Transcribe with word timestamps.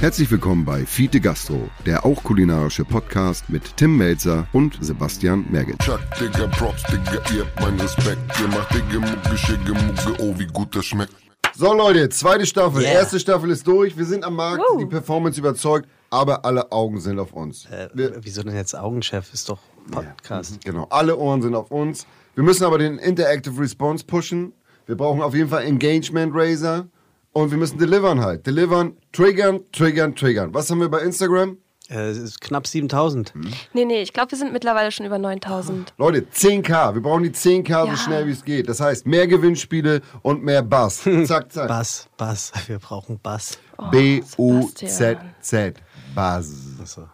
Herzlich 0.00 0.30
willkommen 0.30 0.64
bei 0.64 0.86
Fiete 0.86 1.20
Gastro, 1.20 1.68
der 1.84 2.06
auch 2.06 2.22
kulinarische 2.22 2.84
Podcast 2.84 3.48
mit 3.50 3.76
Tim 3.76 3.96
Melzer 3.96 4.46
und 4.52 4.78
Sebastian 4.80 5.44
Merget. 5.50 5.78
Chuck, 5.80 6.00
Digga, 6.20 6.46
Props, 6.48 6.84
Digga, 6.84 7.20
ihr 7.34 7.44
habt 7.44 7.60
meinen 7.60 7.80
Respekt. 7.80 8.20
Ihr 8.40 8.46
macht 8.48 8.72
Digga, 8.72 9.00
Mucke, 9.00 9.36
Schicke, 9.36 9.72
Mucke, 9.74 10.22
oh, 10.22 10.38
wie 10.38 10.46
gut 10.46 10.74
das 10.76 10.86
schmeckt. 10.86 11.12
So 11.56 11.74
Leute, 11.74 12.08
zweite 12.10 12.46
Staffel. 12.46 12.82
Yeah. 12.82 12.92
Erste 12.92 13.18
Staffel 13.18 13.50
ist 13.50 13.66
durch. 13.66 13.96
Wir 13.98 14.04
sind 14.04 14.22
am 14.22 14.36
Markt. 14.36 14.62
Die 14.80 14.86
Performance 14.86 15.40
überzeugt, 15.40 15.88
aber 16.10 16.44
alle 16.44 16.70
Augen 16.70 17.00
sind 17.00 17.18
auf 17.18 17.32
uns. 17.32 17.66
Äh, 17.66 17.88
Wir, 17.92 18.12
wieso 18.22 18.44
denn 18.44 18.54
jetzt 18.54 18.76
Augenchef? 18.76 19.34
Ist 19.34 19.48
doch 19.48 19.58
Podcast. 19.90 20.60
genau, 20.64 20.86
alle 20.90 21.16
Ohren 21.16 21.42
sind 21.42 21.56
auf 21.56 21.72
uns. 21.72 22.06
Wir 22.36 22.44
müssen 22.44 22.62
aber 22.64 22.78
den 22.78 22.98
Interactive 22.98 23.60
Response 23.60 24.04
pushen. 24.04 24.52
Wir 24.86 24.96
brauchen 24.96 25.20
auf 25.22 25.34
jeden 25.34 25.48
Fall 25.50 25.64
Engagement 25.64 26.32
Raiser. 26.34 26.86
Und 27.32 27.50
wir 27.50 27.58
müssen 27.58 27.78
delivern 27.78 28.20
halt. 28.20 28.46
Delivern, 28.46 28.96
triggern, 29.12 29.60
triggern, 29.72 30.14
triggern. 30.16 30.52
Was 30.54 30.70
haben 30.70 30.80
wir 30.80 30.88
bei 30.88 31.00
Instagram? 31.02 31.58
Äh, 31.90 32.08
es 32.10 32.18
ist 32.18 32.40
knapp 32.40 32.66
7000. 32.66 33.32
Nee, 33.72 33.84
nee, 33.86 34.02
ich 34.02 34.12
glaube, 34.12 34.32
wir 34.32 34.38
sind 34.38 34.52
mittlerweile 34.52 34.90
schon 34.92 35.06
über 35.06 35.18
9000. 35.18 35.94
Leute, 35.96 36.26
10k. 36.34 36.94
Wir 36.94 37.00
brauchen 37.02 37.22
die 37.22 37.30
10k 37.30 37.82
so 37.82 37.86
Ja. 37.88 37.96
schnell 37.96 38.26
wie 38.26 38.32
es 38.32 38.44
geht. 38.44 38.68
Das 38.68 38.80
heißt, 38.80 39.06
mehr 39.06 39.26
Gewinnspiele 39.26 40.02
und 40.22 40.42
mehr 40.44 40.62
Bass. 40.62 41.02
Zack, 41.24 41.50
zack. 41.52 41.68
Bass, 41.68 42.08
Bass. 42.16 42.52
Wir 42.66 42.78
brauchen 42.78 43.18
Bass. 43.22 43.58
B-U-Z-Z. 43.90 45.74
Bass. 46.14 46.52
Achso. 46.82 47.08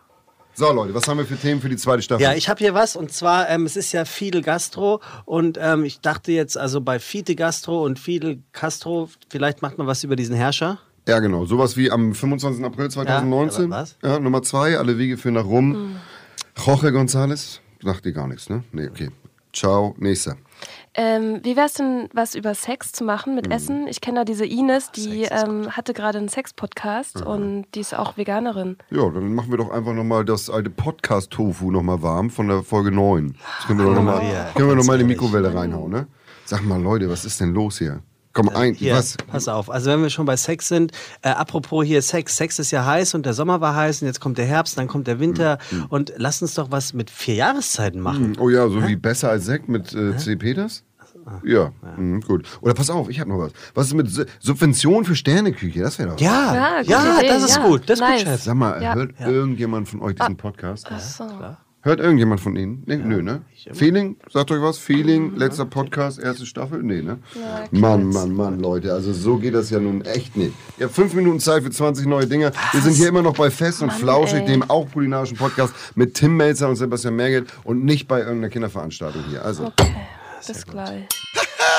So, 0.56 0.72
Leute, 0.72 0.94
was 0.94 1.08
haben 1.08 1.18
wir 1.18 1.26
für 1.26 1.36
Themen 1.36 1.60
für 1.60 1.68
die 1.68 1.76
zweite 1.76 2.00
Staffel? 2.02 2.22
Ja, 2.22 2.32
ich 2.34 2.48
habe 2.48 2.58
hier 2.58 2.74
was 2.74 2.94
und 2.94 3.12
zwar, 3.12 3.50
ähm, 3.50 3.66
es 3.66 3.74
ist 3.74 3.90
ja 3.90 4.04
Fidel 4.04 4.40
Gastro 4.40 5.00
und 5.24 5.58
ähm, 5.60 5.84
ich 5.84 6.00
dachte 6.00 6.30
jetzt, 6.30 6.56
also 6.56 6.80
bei 6.80 7.00
Fide 7.00 7.34
Gastro 7.34 7.84
und 7.84 7.98
Fidel 7.98 8.40
Castro, 8.52 9.10
vielleicht 9.28 9.62
macht 9.62 9.78
man 9.78 9.88
was 9.88 10.04
über 10.04 10.14
diesen 10.14 10.36
Herrscher. 10.36 10.78
Ja, 11.08 11.18
genau. 11.18 11.44
Sowas 11.44 11.76
wie 11.76 11.90
am 11.90 12.14
25. 12.14 12.64
April 12.64 12.88
2019. 12.88 13.64
aber 13.64 13.82
was? 13.82 13.96
Ja, 14.02 14.20
Nummer 14.20 14.42
zwei, 14.42 14.78
alle 14.78 14.96
Wege 14.96 15.16
führen 15.16 15.34
nach 15.34 15.44
Rom. 15.44 15.96
Jorge 16.64 16.88
González. 16.88 17.58
Sagt 17.82 18.04
dir 18.04 18.12
gar 18.12 18.28
nichts, 18.28 18.48
ne? 18.48 18.62
Nee, 18.72 18.88
okay. 18.88 19.10
Ciao, 19.54 19.94
nächster. 19.98 20.36
Ähm, 20.96 21.40
wie 21.42 21.56
wär's 21.56 21.74
denn, 21.74 22.08
was 22.12 22.34
über 22.34 22.54
Sex 22.54 22.92
zu 22.92 23.04
machen 23.04 23.34
mit 23.34 23.50
Essen? 23.50 23.88
Ich 23.88 24.00
kenne 24.00 24.20
da 24.20 24.24
diese 24.24 24.46
Ines, 24.46 24.92
die 24.92 25.22
ähm, 25.22 25.76
hatte 25.76 25.92
gerade 25.92 26.18
einen 26.18 26.28
Sex-Podcast 26.28 27.22
und 27.22 27.66
die 27.74 27.80
ist 27.80 27.94
auch 27.94 28.16
Veganerin. 28.16 28.76
Ja, 28.90 29.08
dann 29.10 29.34
machen 29.34 29.50
wir 29.50 29.58
doch 29.58 29.70
einfach 29.70 29.92
nochmal 29.92 30.24
das 30.24 30.50
alte 30.50 30.70
Podcast-Tofu 30.70 31.70
nochmal 31.70 32.02
warm 32.02 32.30
von 32.30 32.48
der 32.48 32.62
Folge 32.62 32.92
9. 32.92 33.34
Das 33.58 33.66
können 33.66 33.78
wir 33.80 33.86
doch 33.86 33.94
nochmal 33.94 34.22
wir 34.68 34.76
noch 34.76 34.84
mal 34.84 35.00
in 35.00 35.08
die. 35.08 35.14
Mikrowelle 35.14 35.54
reinhauen, 35.54 35.90
ne? 35.90 36.06
Sag 36.44 36.64
mal, 36.64 36.80
Leute, 36.80 37.08
was 37.08 37.24
ist 37.24 37.40
denn 37.40 37.54
los 37.54 37.78
hier? 37.78 38.02
Komm, 38.34 38.48
ein, 38.50 38.74
Hier, 38.74 38.94
was? 38.94 39.16
pass 39.28 39.48
auf. 39.48 39.70
Also 39.70 39.90
wenn 39.90 40.02
wir 40.02 40.10
schon 40.10 40.26
bei 40.26 40.36
Sex 40.36 40.68
sind, 40.68 40.92
äh, 41.22 41.28
apropos 41.30 41.84
hier 41.86 42.02
Sex. 42.02 42.36
Sex 42.36 42.58
ist 42.58 42.70
ja 42.72 42.84
heiß 42.84 43.14
und 43.14 43.24
der 43.24 43.32
Sommer 43.32 43.60
war 43.60 43.74
heiß 43.76 44.02
und 44.02 44.08
jetzt 44.08 44.20
kommt 44.20 44.36
der 44.38 44.44
Herbst, 44.46 44.76
dann 44.76 44.88
kommt 44.88 45.06
der 45.06 45.20
Winter 45.20 45.58
und 45.88 46.12
lass 46.16 46.42
uns 46.42 46.54
doch 46.54 46.70
was 46.72 46.92
mit 46.94 47.10
vier 47.10 47.36
Jahreszeiten 47.36 48.00
machen. 48.00 48.36
Oh 48.38 48.50
ja, 48.50 48.68
so 48.68 48.86
wie 48.86 48.96
besser 48.96 49.30
als 49.30 49.44
Sekt 49.46 49.68
mit 49.68 49.94
äh, 49.94 50.16
C. 50.16 50.36
Peters? 50.36 50.82
Ja, 51.42 51.72
mhm, 51.96 52.20
gut. 52.20 52.46
Oder 52.60 52.74
pass 52.74 52.90
auf, 52.90 53.08
ich 53.08 53.18
habe 53.18 53.30
noch 53.30 53.38
was. 53.38 53.52
Was 53.72 53.86
ist 53.86 53.94
mit 53.94 54.10
Su- 54.10 54.24
Subvention 54.40 55.06
für 55.06 55.14
Sterneküche? 55.16 55.80
Das 55.80 55.98
wäre 55.98 56.10
doch. 56.10 56.20
Ja, 56.20 56.80
Ja, 56.82 56.82
ja, 56.82 57.22
das 57.26 57.44
ist 57.44 57.56
ja. 57.56 57.66
gut. 57.66 57.88
Das 57.88 57.98
ist 57.98 58.00
Nice. 58.00 58.18
gut, 58.24 58.28
Chef. 58.32 58.42
Sag 58.42 58.54
mal, 58.56 58.82
Ja. 58.82 58.94
hört 58.94 59.12
irgendjemand 59.20 59.88
von 59.88 60.02
euch 60.02 60.16
diesen 60.16 60.36
Podcast? 60.36 60.86
Ach 60.90 61.00
so. 61.00 61.24
Hört 61.84 62.00
irgendjemand 62.00 62.40
von 62.40 62.56
Ihnen? 62.56 62.82
Nee, 62.86 62.96
Nö, 62.96 63.20
ne? 63.20 63.42
Feeling? 63.74 64.16
Sagt 64.32 64.50
euch 64.50 64.62
was? 64.62 64.78
Feeling, 64.78 65.36
letzter 65.36 65.66
Podcast, 65.66 66.18
erste 66.18 66.46
Staffel? 66.46 66.82
Nee, 66.82 67.02
ne? 67.02 67.18
Ja, 67.34 67.66
Mann, 67.72 68.06
Mann, 68.06 68.32
Mann, 68.32 68.58
Leute. 68.58 68.94
Also 68.94 69.12
so 69.12 69.36
geht 69.36 69.52
das 69.52 69.68
ja 69.68 69.78
nun 69.78 70.00
echt 70.00 70.34
nicht. 70.34 70.54
Ihr 70.78 70.86
habt 70.86 70.94
fünf 70.94 71.12
Minuten 71.12 71.40
Zeit 71.40 71.62
für 71.62 71.70
20 71.70 72.06
neue 72.06 72.26
Dinge. 72.26 72.52
Wir 72.72 72.80
sind 72.80 72.94
hier 72.94 73.08
immer 73.08 73.20
noch 73.20 73.34
bei 73.36 73.50
Fest 73.50 73.82
und 73.82 73.88
Mann, 73.88 73.98
Flauschig, 73.98 74.40
ey. 74.40 74.46
dem 74.46 74.62
auch 74.70 74.90
kulinarischen 74.92 75.36
Podcast 75.36 75.74
mit 75.94 76.14
Tim 76.14 76.38
Melzer 76.38 76.70
und 76.70 76.76
Sebastian 76.76 77.16
Merget 77.16 77.52
und 77.64 77.84
nicht 77.84 78.08
bei 78.08 78.20
irgendeiner 78.20 78.48
Kinderveranstaltung 78.48 79.22
hier. 79.28 79.44
Also. 79.44 79.66
Okay, 79.66 79.94
bis 80.46 80.64
gleich. 80.64 81.04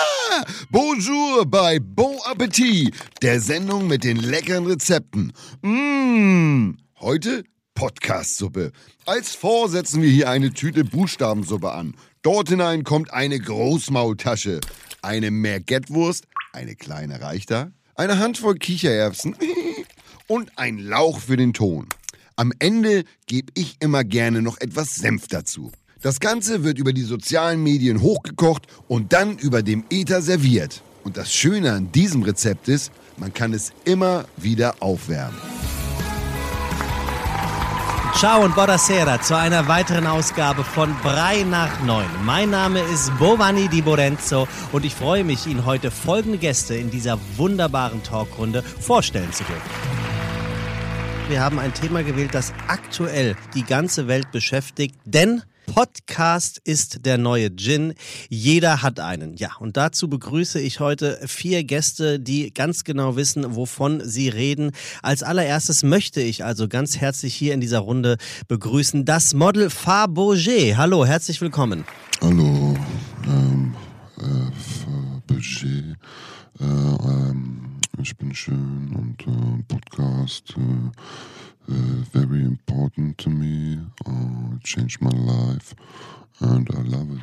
Bonjour 0.70 1.48
bei 1.48 1.80
Bon 1.80 2.16
Appetit, 2.26 2.94
der 3.24 3.42
Sendung 3.42 3.88
mit 3.88 4.04
den 4.04 4.18
leckeren 4.18 4.68
Rezepten. 4.68 5.34
Mmh, 5.64 6.76
heute 7.00 7.44
Podcastsuppe. 7.76 8.72
Als 9.06 9.36
Vor 9.36 9.70
setzen 9.70 10.02
wir 10.02 10.10
hier 10.10 10.30
eine 10.30 10.52
Tüte 10.52 10.86
Buchstabensuppe 10.86 11.72
an. 11.72 11.94
Dort 12.24 12.50
hinein 12.50 12.84
kommt 12.84 13.14
eine 13.14 13.38
Großmaultasche, 13.38 14.62
eine 15.02 15.30
Mergettwurst, 15.30 16.26
eine 16.54 16.76
kleine 16.76 17.22
reicht 17.22 17.52
da, 17.52 17.72
eine 17.96 18.18
Handvoll 18.18 18.56
Kichererbsen 18.56 19.36
und 20.28 20.58
ein 20.58 20.80
Lauch 20.80 21.20
für 21.20 21.38
den 21.38 21.54
Ton. 21.54 21.88
Am 22.38 22.52
Ende 22.60 23.04
gebe 23.28 23.52
ich 23.56 23.76
immer 23.82 24.04
gerne 24.04 24.42
noch 24.42 24.60
etwas 24.60 24.96
Senf 24.96 25.28
dazu. 25.28 25.72
Das 26.02 26.20
Ganze 26.20 26.64
wird 26.64 26.80
über 26.80 26.94
die 26.94 27.04
sozialen 27.04 27.62
Medien 27.62 28.02
hochgekocht 28.02 28.68
und 28.88 29.14
dann 29.14 29.38
über 29.38 29.64
dem 29.64 29.84
Ether 29.90 30.22
serviert. 30.22 30.82
Und 31.04 31.18
das 31.18 31.34
Schöne 31.34 31.74
an 31.74 31.92
diesem 31.92 32.24
Rezept 32.24 32.68
ist, 32.68 32.92
man 33.18 33.34
kann 33.34 33.54
es 33.54 33.72
immer 33.86 34.26
wieder 34.38 34.76
aufwärmen. 34.82 35.38
Ciao 38.18 38.46
und 38.46 38.56
buonasera 38.56 39.22
zu 39.22 39.38
einer 39.38 39.68
weiteren 39.68 40.08
Ausgabe 40.08 40.64
von 40.64 40.96
Brei 41.04 41.44
nach 41.44 41.84
neun. 41.84 42.06
Mein 42.24 42.50
Name 42.50 42.80
ist 42.80 43.12
Bovani 43.20 43.68
Di 43.68 43.82
Borenzo 43.82 44.48
und 44.72 44.86
ich 44.86 44.96
freue 44.96 45.26
mich, 45.26 45.46
Ihnen 45.46 45.66
heute 45.66 45.92
folgende 45.92 46.38
Gäste 46.38 46.76
in 46.76 46.90
dieser 46.90 47.20
wunderbaren 47.36 48.02
Talkrunde 48.04 48.64
vorstellen 48.64 49.34
zu 49.34 49.44
dürfen. 49.44 49.70
Wir 51.28 51.42
haben 51.42 51.60
ein 51.60 51.74
Thema 51.74 52.04
gewählt, 52.04 52.34
das 52.34 52.54
aktuell 52.70 53.36
die 53.54 53.64
ganze 53.64 54.08
Welt 54.08 54.32
beschäftigt, 54.32 54.96
denn 55.04 55.44
Podcast 55.66 56.60
ist 56.64 57.06
der 57.06 57.18
neue 57.18 57.56
Gin. 57.56 57.94
Jeder 58.30 58.82
hat 58.82 59.00
einen. 59.00 59.36
Ja, 59.36 59.52
und 59.60 59.78
dazu 59.78 60.10
begrüße 60.10 60.60
ich 60.60 60.80
heute 60.80 61.20
vier 61.26 61.64
Gäste, 61.64 62.20
die 62.20 62.54
ganz 62.54 62.84
genau 62.84 63.16
wissen, 63.16 63.56
wovon 63.56 64.02
sie 64.04 64.30
reden. 64.30 64.72
Als 65.02 65.24
allererstes 65.24 65.84
möchte 65.84 66.22
ich 66.22 66.44
also 66.44 66.68
ganz 66.68 66.98
herzlich 66.98 67.36
hier 67.36 67.54
in 67.54 67.62
dieser 67.62 67.80
Runde 67.80 68.18
begrüßen 68.48 69.06
das 69.06 69.34
Model 69.34 69.68
Fabergé. 69.68 70.76
Hallo, 70.76 71.06
herzlich 71.06 71.42
willkommen. 71.42 71.86
Hallo, 72.22 72.78
ähm, 73.26 73.76
äh, 74.18 75.26
Budget, 75.28 75.98
äh, 76.60 76.64
ähm, 76.64 77.80
ich 78.02 78.16
bin 78.18 78.34
schön 78.34 78.94
und 78.96 79.22
äh, 79.28 79.64
Podcast, 79.68 80.56
äh, 80.58 80.92
äh, 81.70 82.04
very 82.14 82.44
important 82.44 83.18
to 83.18 83.30
me, 83.30 83.80
uh, 84.06 84.58
changed 84.64 85.02
my 85.02 85.10
life 85.12 85.76
and 86.40 86.70
I 86.70 86.82
love 86.88 87.12
it. 87.14 87.22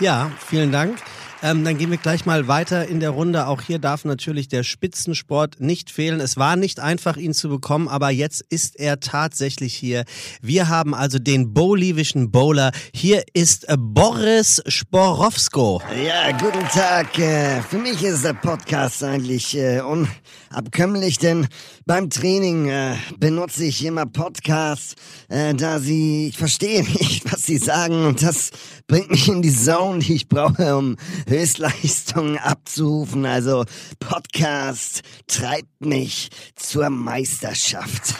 Ja, 0.00 0.30
vielen 0.46 0.72
Dank. 0.72 0.98
Ähm, 1.42 1.64
dann 1.64 1.78
gehen 1.78 1.90
wir 1.90 1.96
gleich 1.96 2.26
mal 2.26 2.48
weiter 2.48 2.86
in 2.86 3.00
der 3.00 3.10
Runde. 3.10 3.46
Auch 3.46 3.62
hier 3.62 3.78
darf 3.78 4.04
natürlich 4.04 4.48
der 4.48 4.62
Spitzensport 4.62 5.58
nicht 5.58 5.90
fehlen. 5.90 6.20
Es 6.20 6.36
war 6.36 6.56
nicht 6.56 6.80
einfach, 6.80 7.16
ihn 7.16 7.32
zu 7.32 7.48
bekommen, 7.48 7.88
aber 7.88 8.10
jetzt 8.10 8.42
ist 8.50 8.78
er 8.78 9.00
tatsächlich 9.00 9.74
hier. 9.74 10.04
Wir 10.42 10.68
haben 10.68 10.94
also 10.94 11.18
den 11.18 11.54
bolivischen 11.54 12.30
Bowler. 12.30 12.72
Hier 12.92 13.24
ist 13.32 13.66
Boris 13.78 14.62
Sporowsko. 14.66 15.80
Ja, 16.06 16.36
guten 16.36 16.66
Tag. 16.68 17.18
Äh, 17.18 17.62
Für 17.62 17.78
mich 17.78 18.02
ist 18.02 18.22
der 18.24 18.34
Podcast 18.34 19.02
eigentlich 19.02 19.56
äh, 19.56 19.80
unabkömmlich, 19.80 21.18
denn 21.18 21.46
beim 21.86 22.10
Training 22.10 22.68
äh, 22.68 22.96
benutze 23.18 23.64
ich 23.64 23.84
immer 23.84 24.06
Podcasts, 24.06 24.94
da 25.28 25.78
sie, 25.78 26.28
ich 26.28 26.38
verstehe 26.38 26.82
nicht, 26.84 27.32
was 27.32 27.44
sie 27.44 27.58
sagen 27.58 28.04
und 28.04 28.22
das 28.22 28.39
bringt 28.86 29.10
mich 29.10 29.28
in 29.28 29.42
die 29.42 29.54
Zone, 29.54 30.00
die 30.00 30.14
ich 30.14 30.28
brauche, 30.28 30.76
um 30.76 30.96
Höchstleistungen 31.28 32.38
abzurufen. 32.38 33.26
Also 33.26 33.64
Podcast 33.98 35.02
treibt 35.26 35.84
mich 35.84 36.30
zur 36.56 36.90
Meisterschaft. 36.90 38.14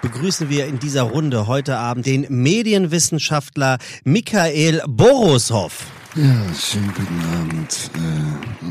Begrüßen 0.00 0.48
wir 0.48 0.66
in 0.66 0.78
dieser 0.78 1.02
Runde 1.02 1.46
heute 1.48 1.76
Abend 1.76 2.06
den 2.06 2.26
Medienwissenschaftler 2.28 3.78
Michael 4.04 4.82
Boroshoff. 4.86 5.86
Ja, 6.14 6.54
schönen 6.54 6.94
guten 6.94 7.20
Abend. 7.34 7.87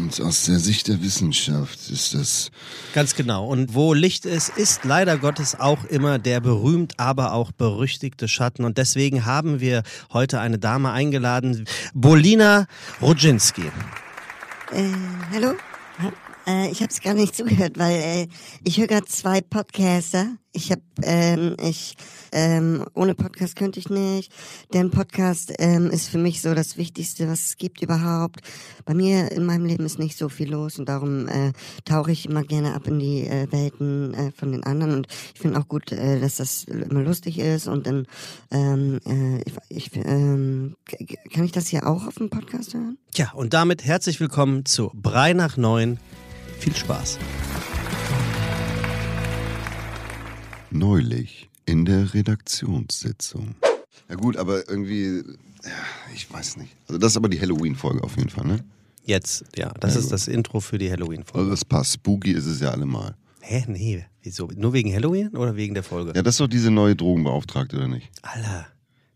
Und 0.07 0.21
aus 0.21 0.43
der 0.45 0.57
Sicht 0.57 0.87
der 0.87 1.01
Wissenschaft 1.01 1.89
ist 1.89 2.13
das 2.13 2.49
Ganz 2.93 3.13
genau. 3.13 3.45
Und 3.45 3.73
wo 3.73 3.93
Licht 3.93 4.25
ist, 4.25 4.47
ist 4.55 4.85
leider 4.85 5.17
Gottes 5.17 5.59
auch 5.59 5.83
immer 5.83 6.17
der 6.17 6.39
berühmt, 6.39 6.93
aber 6.97 7.33
auch 7.33 7.51
berüchtigte 7.51 8.29
Schatten. 8.29 8.63
Und 8.63 8.77
deswegen 8.77 9.25
haben 9.25 9.59
wir 9.59 9.83
heute 10.13 10.39
eine 10.39 10.59
Dame 10.59 10.91
eingeladen, 10.91 11.65
Bolina 11.93 12.67
Rodzinski. 13.01 13.63
Äh, 14.71 14.83
hallo? 15.33 15.55
Ha- 16.01 16.13
Äh, 16.49 16.71
ich 16.71 16.81
habe 16.81 16.89
es 16.93 17.01
gar 17.01 17.13
nicht 17.13 17.35
zugehört, 17.35 17.77
weil 17.77 17.95
äh, 17.99 18.27
ich 18.63 18.77
höre 18.79 18.87
gerade 18.87 19.07
zwei 19.07 19.41
Podcaster 19.41 20.27
ich 20.57 20.71
habe, 20.71 20.81
ähm, 21.03 21.55
ich, 21.61 21.95
ähm, 22.31 22.83
ohne 22.95 23.13
Podcast 23.13 23.55
könnte 23.55 23.79
ich 23.79 23.89
nicht. 23.89 24.31
Denn 24.73 24.89
Podcast 24.91 25.53
ähm, 25.59 25.89
ist 25.91 26.09
für 26.09 26.17
mich 26.17 26.41
so 26.41 26.53
das 26.53 26.77
Wichtigste, 26.77 27.27
was 27.29 27.45
es 27.45 27.57
gibt 27.57 27.81
überhaupt. 27.81 28.41
Bei 28.85 28.93
mir 28.93 29.31
in 29.31 29.45
meinem 29.45 29.65
Leben 29.65 29.85
ist 29.85 29.99
nicht 29.99 30.17
so 30.17 30.29
viel 30.29 30.49
los 30.49 30.79
und 30.79 30.89
darum 30.89 31.27
äh, 31.27 31.53
tauche 31.85 32.11
ich 32.11 32.25
immer 32.25 32.43
gerne 32.43 32.73
ab 32.73 32.87
in 32.87 32.99
die 32.99 33.27
äh, 33.27 33.47
Welten 33.51 34.13
äh, 34.13 34.31
von 34.31 34.51
den 34.51 34.63
anderen. 34.63 34.93
Und 34.93 35.07
ich 35.35 35.39
finde 35.39 35.59
auch 35.59 35.67
gut, 35.67 35.91
äh, 35.91 36.19
dass 36.19 36.37
das 36.37 36.63
immer 36.63 37.03
lustig 37.03 37.37
ist. 37.37 37.67
Und 37.67 37.85
dann, 37.85 38.07
ähm, 38.51 38.99
äh, 39.05 39.43
ich, 39.69 39.95
ähm, 39.95 40.75
kann 41.33 41.45
ich 41.45 41.51
das 41.51 41.67
hier 41.67 41.87
auch 41.87 42.07
auf 42.07 42.15
dem 42.15 42.29
Podcast 42.29 42.73
hören? 42.73 42.97
Tja, 43.13 43.31
und 43.33 43.53
damit 43.53 43.85
herzlich 43.85 44.19
willkommen 44.19 44.65
zu 44.65 44.91
Brei 44.95 45.33
nach 45.33 45.55
neun. 45.55 45.99
Viel 46.59 46.75
Spaß. 46.75 47.19
Neulich 50.77 51.49
in 51.65 51.85
der 51.85 52.13
Redaktionssitzung. 52.13 53.55
Ja 54.09 54.15
gut, 54.15 54.37
aber 54.37 54.69
irgendwie, 54.69 55.23
ja, 55.63 55.71
ich 56.13 56.31
weiß 56.31 56.57
nicht. 56.57 56.75
Also 56.87 56.97
das 56.99 57.13
ist 57.13 57.17
aber 57.17 57.29
die 57.29 57.39
Halloween-Folge 57.41 58.03
auf 58.03 58.15
jeden 58.17 58.29
Fall, 58.29 58.45
ne? 58.45 58.63
Jetzt, 59.05 59.45
ja, 59.55 59.71
das 59.79 59.95
ist 59.95 60.11
das 60.11 60.27
Intro 60.27 60.59
für 60.59 60.77
die 60.77 60.85
Also 60.89 60.97
Halloween-Folge. 61.03 61.49
das 61.49 61.65
passt. 61.65 61.93
Spooky 61.93 62.31
ist 62.31 62.45
es 62.45 62.59
ja 62.61 62.69
allemal. 62.71 63.15
Hä? 63.41 63.65
Nee, 63.67 64.05
wieso? 64.21 64.49
Nur 64.55 64.73
wegen 64.73 64.93
Halloween 64.93 65.29
oder 65.29 65.55
wegen 65.55 65.73
der 65.73 65.83
Folge? 65.83 66.11
Ja, 66.15 66.21
das 66.21 66.35
ist 66.35 66.39
doch 66.41 66.47
diese 66.47 66.69
neue 66.71 66.95
Drogenbeauftragte, 66.95 67.77
oder 67.77 67.87
nicht? 67.87 68.09
Alter, 68.21 68.67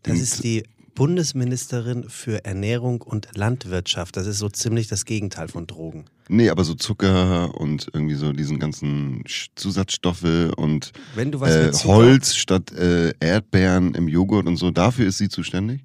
das 0.02 0.14
Den- 0.14 0.22
ist 0.22 0.42
die 0.44 0.64
Bundesministerin 0.94 2.04
für 2.08 2.44
Ernährung 2.44 3.00
und 3.00 3.28
Landwirtschaft. 3.34 4.16
Das 4.16 4.26
ist 4.26 4.38
so 4.38 4.48
ziemlich 4.48 4.88
das 4.88 5.04
Gegenteil 5.04 5.48
von 5.48 5.66
Drogen. 5.66 6.04
Nee, 6.28 6.50
aber 6.50 6.64
so 6.64 6.74
Zucker 6.74 7.54
und 7.58 7.88
irgendwie 7.92 8.14
so 8.14 8.32
diesen 8.32 8.58
ganzen 8.58 9.24
Zusatzstoffe 9.54 10.52
und 10.56 10.92
Wenn 11.14 11.32
du 11.32 11.40
was 11.40 11.54
äh, 11.54 11.72
Holz 11.86 12.34
statt 12.34 12.72
äh, 12.72 13.12
Erdbeeren 13.20 13.94
im 13.94 14.08
Joghurt 14.08 14.46
und 14.46 14.56
so, 14.56 14.70
dafür 14.70 15.06
ist 15.06 15.18
sie 15.18 15.28
zuständig? 15.28 15.82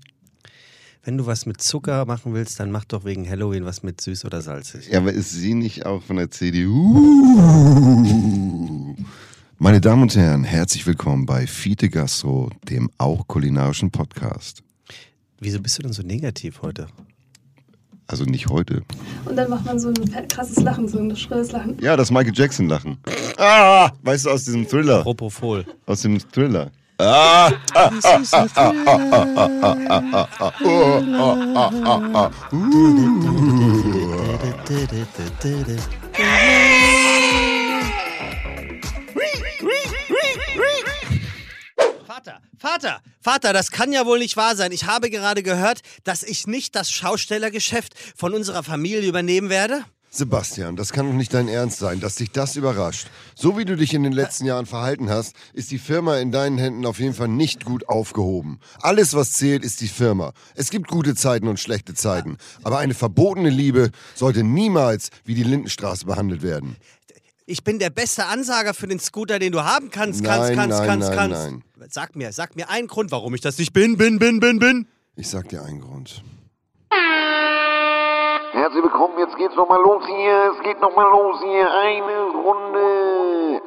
wenn 1.07 1.17
du 1.17 1.25
was 1.25 1.45
mit 1.45 1.61
Zucker 1.61 2.05
machen 2.05 2.33
willst, 2.33 2.59
dann 2.59 2.69
mach 2.69 2.83
doch 2.83 3.05
wegen 3.05 3.29
Halloween 3.29 3.63
was 3.63 3.81
mit 3.81 4.01
süß 4.01 4.25
oder 4.25 4.41
salzig. 4.41 4.89
Ja, 4.89 4.99
aber 4.99 5.13
ist 5.13 5.31
sie 5.31 5.53
nicht 5.53 5.85
auch 5.85 6.03
von 6.03 6.17
der 6.17 6.29
CDU? 6.31 6.97
Meine 9.57 9.79
Damen 9.79 10.01
und 10.01 10.13
Herren, 10.17 10.43
herzlich 10.43 10.85
willkommen 10.85 11.25
bei 11.25 11.47
Fiete 11.47 11.89
Gastro, 11.89 12.51
dem 12.67 12.91
auch 12.97 13.25
kulinarischen 13.25 13.89
Podcast. 13.89 14.63
Wieso 15.39 15.59
bist 15.59 15.77
du 15.77 15.83
denn 15.83 15.93
so 15.93 16.01
negativ 16.03 16.61
heute? 16.61 16.87
Also 18.07 18.23
nicht 18.23 18.47
heute. 18.47 18.83
Und 19.25 19.35
dann 19.35 19.49
macht 19.49 19.65
man 19.65 19.79
so 19.79 19.89
ein 19.89 20.27
krasses 20.29 20.63
Lachen, 20.63 20.87
so 20.87 20.97
ein 20.97 21.15
schrilles 21.15 21.51
Lachen. 21.51 21.77
Ja, 21.81 21.97
das 21.97 22.09
Michael 22.09 22.33
Jackson 22.33 22.69
Lachen. 22.69 22.97
Ah, 23.37 23.91
weißt 24.01 24.25
du 24.25 24.29
aus 24.31 24.45
diesem 24.45 24.67
Thriller? 24.67 25.03
Propofol. 25.03 25.65
Aus 25.85 26.01
dem 26.01 26.17
Thriller. 26.31 26.71
Ah, 26.99 27.51
ah, 27.75 27.91
ah, 28.05 28.31
Vater, 42.59 43.01
Vater, 43.21 43.53
das 43.53 43.69
kann 43.69 43.91
ja 43.91 44.07
wohl 44.07 44.17
nicht 44.17 44.35
wahr 44.35 44.55
sein. 44.55 44.71
Ich 44.71 44.85
habe 44.85 45.11
gerade 45.11 45.43
gehört, 45.43 45.81
dass 46.03 46.23
ich 46.23 46.47
nicht 46.47 46.75
das 46.75 46.89
Schaustellergeschäft 46.89 47.93
von 48.15 48.33
unserer 48.33 48.63
Familie 48.63 49.07
übernehmen 49.07 49.49
werde. 49.49 49.83
Sebastian, 50.09 50.75
das 50.75 50.93
kann 50.93 51.05
doch 51.05 51.13
nicht 51.13 51.35
dein 51.35 51.47
Ernst 51.47 51.77
sein, 51.77 51.99
dass 51.99 52.15
dich 52.15 52.31
das 52.31 52.55
überrascht. 52.55 53.07
So 53.35 53.57
wie 53.57 53.65
du 53.65 53.75
dich 53.75 53.93
in 53.93 54.01
den 54.01 54.13
letzten 54.13 54.45
Jahren 54.45 54.65
verhalten 54.65 55.09
hast, 55.09 55.35
ist 55.53 55.69
die 55.69 55.77
Firma 55.77 56.17
in 56.17 56.31
deinen 56.31 56.57
Händen 56.57 56.87
auf 56.87 56.99
jeden 56.99 57.13
Fall 57.13 57.27
nicht 57.27 57.65
gut 57.65 57.87
aufgehoben. 57.87 58.59
Alles, 58.81 59.13
was 59.13 59.33
zählt, 59.33 59.63
ist 59.63 59.81
die 59.81 59.87
Firma. 59.87 60.33
Es 60.55 60.71
gibt 60.71 60.87
gute 60.87 61.13
Zeiten 61.13 61.47
und 61.47 61.59
schlechte 61.59 61.93
Zeiten. 61.93 62.37
Aber 62.63 62.79
eine 62.79 62.95
verbotene 62.95 63.51
Liebe 63.51 63.91
sollte 64.15 64.43
niemals 64.43 65.09
wie 65.25 65.35
die 65.35 65.43
Lindenstraße 65.43 66.05
behandelt 66.05 66.41
werden. 66.41 66.77
Ich 67.49 67.63
bin 67.63 67.79
der 67.79 67.89
beste 67.89 68.25
Ansager 68.25 68.73
für 68.73 68.87
den 68.87 68.99
Scooter, 68.99 69.39
den 69.39 69.53
du 69.53 69.63
haben 69.63 69.89
kannst, 69.89 70.21
kannst, 70.21 70.49
Nein, 70.49 70.57
kannst, 70.57 70.79
nein, 70.79 70.87
kannst, 70.89 71.09
nein, 71.09 71.17
kannst. 71.17 71.51
nein. 71.77 71.87
Sag 71.89 72.13
mir, 72.17 72.33
sag 72.33 72.57
mir 72.57 72.69
einen 72.69 72.87
Grund, 72.87 73.09
warum 73.13 73.33
ich 73.35 73.39
das 73.39 73.57
nicht 73.57 73.71
bin, 73.71 73.95
bin, 73.97 74.19
bin, 74.19 74.41
bin, 74.41 74.59
bin. 74.59 74.85
Ich 75.15 75.29
sag 75.29 75.47
dir 75.47 75.63
einen 75.63 75.79
Grund. 75.79 76.21
Herzlich 78.51 78.83
willkommen, 78.83 79.13
jetzt 79.19 79.37
geht's 79.37 79.55
nochmal 79.55 79.79
los 79.81 80.03
hier. 80.07 80.51
Es 80.57 80.63
geht 80.63 80.81
nochmal 80.81 81.05
los 81.09 81.39
hier. 81.41 81.71
Eine 81.71 82.31
Runde. 82.35 83.61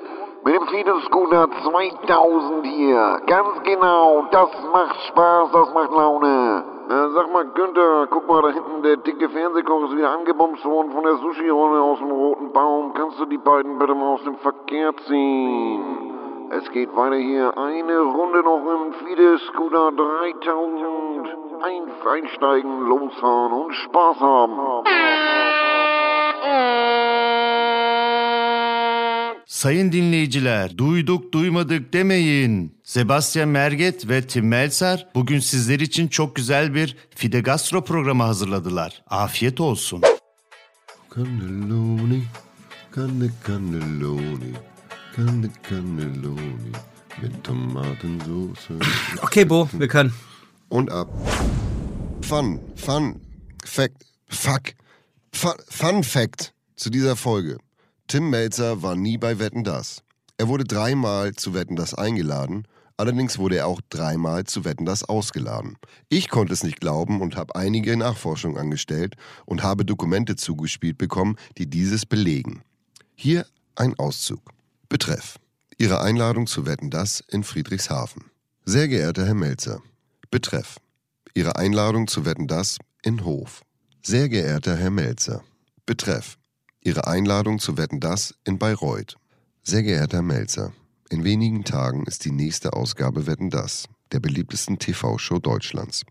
Mit 0.44 0.54
dem 0.54 0.68
Fides 0.68 1.04
Scooter 1.06 1.48
2000 1.64 2.66
hier. 2.66 3.20
Ganz 3.26 3.62
genau. 3.64 4.26
Das 4.30 4.50
macht 4.74 4.96
Spaß, 5.08 5.48
das 5.52 5.72
macht 5.72 5.90
Laune. 5.90 6.64
Äh, 6.90 7.08
sag 7.14 7.32
mal, 7.32 7.44
Günther, 7.54 8.08
guck 8.10 8.26
mal, 8.26 8.42
da 8.42 8.50
hinten, 8.50 8.82
der 8.82 8.96
dicke 8.98 9.28
Fernsehkoch 9.30 9.84
ist 9.90 9.96
wieder 9.96 10.10
angebombt 10.10 10.64
worden 10.64 10.90
von 10.92 11.04
der 11.04 11.16
Sushi-Rolle 11.18 11.80
aus 11.80 11.98
dem 11.98 12.10
Roten 12.10 12.39
Baum. 12.52 12.92
Kannst 12.94 13.18
du 13.18 13.26
die 13.26 13.38
beiden 13.38 13.78
bitte 13.78 13.94
mal 13.94 14.14
aus 14.14 14.24
dem 14.24 14.36
Verkehr 14.38 14.92
ziehen? 15.06 15.80
Es 16.58 16.70
geht 16.72 16.90
weiter 16.96 17.16
hier. 17.16 17.56
Eine 17.56 17.98
Runde 18.16 18.42
noch 18.42 18.64
im 18.76 18.92
Fides 19.00 19.40
Scooter 19.48 19.92
3000. 19.92 21.28
Ein, 21.62 21.82
einsteigen, 22.14 22.80
losfahren 22.88 23.52
und 23.52 23.74
Spaß 23.74 24.20
haben. 24.20 24.54
Sayın 29.46 29.92
dinleyiciler, 29.92 30.78
duyduk 30.78 31.32
duymadık 31.32 31.92
demeyin. 31.92 32.74
Sebastian 32.82 33.48
Merget 33.48 34.08
ve 34.08 34.26
Tim 34.26 34.48
Melzer 34.48 35.06
bugün 35.14 35.38
sizler 35.38 35.80
için 35.80 36.08
çok 36.08 36.36
güzel 36.36 36.74
bir 36.74 36.96
Fide 37.10 37.40
Gastro 37.40 37.84
programı 37.84 38.22
hazırladılar. 38.22 39.02
Afiyet 39.06 39.60
olsun. 39.60 40.02
Cannelloni, 41.10 42.24
canne 42.92 43.32
cannelloni, 43.42 44.54
canne 45.12 45.50
cannelloni 45.62 46.70
mit 47.20 47.42
Tomatensoße. 47.42 48.78
Okay, 49.20 49.44
Bo, 49.44 49.68
wir 49.72 49.88
können. 49.88 50.14
Und 50.68 50.88
ab. 50.92 51.08
Fun, 52.22 52.60
fun, 52.76 53.20
fact, 53.64 54.06
fuck, 54.28 54.74
fun, 55.32 55.54
fun 55.68 56.04
fact 56.04 56.54
zu 56.76 56.90
dieser 56.90 57.16
Folge. 57.16 57.58
Tim 58.06 58.30
Melzer 58.30 58.80
war 58.80 58.94
nie 58.94 59.18
bei 59.18 59.40
Wetten 59.40 59.64
Das. 59.64 60.04
Er 60.38 60.46
wurde 60.46 60.62
dreimal 60.62 61.34
zu 61.34 61.54
Wetten 61.54 61.74
Das 61.74 61.92
eingeladen, 61.92 62.68
allerdings 63.00 63.38
wurde 63.38 63.56
er 63.56 63.66
auch 63.66 63.80
dreimal 63.88 64.44
zu 64.44 64.64
Wetten 64.64 64.84
Das 64.84 65.02
ausgeladen. 65.02 65.76
Ich 66.08 66.28
konnte 66.28 66.52
es 66.52 66.62
nicht 66.62 66.80
glauben 66.80 67.20
und 67.20 67.34
habe 67.34 67.56
einige 67.56 67.96
Nachforschungen 67.96 68.58
angestellt 68.58 69.16
und 69.46 69.62
habe 69.62 69.84
Dokumente 69.84 70.36
zugespielt 70.36 70.98
bekommen, 70.98 71.36
die 71.58 71.66
dieses 71.66 72.06
belegen. 72.06 72.62
Hier 73.16 73.46
ein 73.74 73.98
Auszug. 73.98 74.40
Betreff. 74.88 75.38
Ihre 75.78 76.02
Einladung 76.02 76.46
zu 76.46 76.66
Wetten 76.66 76.90
Das 76.90 77.24
in 77.28 77.42
Friedrichshafen. 77.42 78.24
Sehr 78.64 78.86
geehrter 78.86 79.24
Herr 79.24 79.34
Melzer. 79.34 79.80
Betreff. 80.30 80.76
Ihre 81.32 81.56
Einladung 81.56 82.06
zu 82.06 82.26
Wetten 82.26 82.46
Das 82.46 82.76
in 83.02 83.24
Hof. 83.24 83.62
Sehr 84.02 84.28
geehrter 84.28 84.76
Herr 84.76 84.90
Melzer. 84.90 85.42
Betreff. 85.86 86.36
Ihre 86.82 87.06
Einladung 87.06 87.58
zu 87.58 87.78
Wetten 87.78 88.00
Das 88.00 88.34
in 88.44 88.58
Bayreuth. 88.58 89.16
Sehr 89.62 89.82
geehrter 89.82 90.22
Melzer. 90.22 90.72
In 91.12 91.24
wenigen 91.24 91.64
Tagen 91.64 92.06
ist 92.06 92.24
die 92.24 92.30
nächste 92.30 92.72
Ausgabe 92.72 93.26
Wetten 93.26 93.50
Das, 93.50 93.88
der 94.12 94.20
beliebtesten 94.20 94.78
TV-Show 94.78 95.40
Deutschlands. 95.40 96.04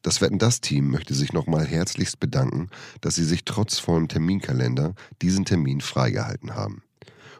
Das 0.00 0.22
Wetten 0.22 0.38
das 0.38 0.62
Team 0.62 0.90
möchte 0.90 1.12
sich 1.12 1.34
nochmal 1.34 1.66
herzlichst 1.66 2.18
bedanken, 2.18 2.70
dass 3.02 3.16
Sie 3.16 3.24
sich 3.26 3.44
trotz 3.44 3.78
vollem 3.78 4.08
Terminkalender 4.08 4.94
diesen 5.20 5.44
Termin 5.44 5.82
freigehalten 5.82 6.54
haben. 6.54 6.82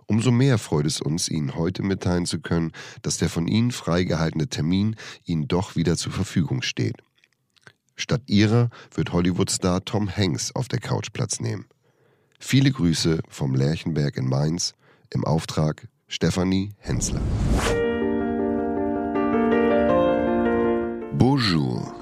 Umso 0.04 0.30
mehr 0.30 0.58
freut 0.58 0.84
es 0.84 1.00
uns, 1.00 1.30
Ihnen 1.30 1.54
heute 1.54 1.82
mitteilen 1.82 2.26
zu 2.26 2.38
können, 2.38 2.72
dass 3.00 3.16
der 3.16 3.30
von 3.30 3.48
Ihnen 3.48 3.70
freigehaltene 3.70 4.48
Termin 4.48 4.94
Ihnen 5.24 5.48
doch 5.48 5.76
wieder 5.76 5.96
zur 5.96 6.12
Verfügung 6.12 6.60
steht. 6.60 6.98
Statt 7.96 8.24
Ihrer 8.26 8.68
wird 8.94 9.14
Hollywood-Star 9.14 9.86
Tom 9.86 10.14
Hanks 10.14 10.54
auf 10.54 10.68
der 10.68 10.80
Couch 10.80 11.14
Platz 11.14 11.40
nehmen. 11.40 11.64
Viele 12.38 12.70
Grüße 12.70 13.20
vom 13.26 13.54
Lerchenberg 13.54 14.18
in 14.18 14.28
Mainz 14.28 14.74
im 15.08 15.24
Auftrag 15.24 15.88
Stefanie 16.12 16.74
Hensler. 16.80 17.20
Bonjour. 21.12 21.94